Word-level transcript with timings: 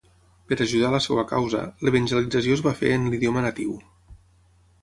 Per 0.51 0.55
ajudar 0.65 0.87
a 0.87 0.93
la 0.95 1.01
seva 1.07 1.25
causa, 1.33 1.61
l'evangelització 1.89 2.57
es 2.59 2.65
va 2.69 2.75
fer 2.81 2.95
en 2.97 3.07
l'idioma 3.13 3.45
natiu. 3.49 3.77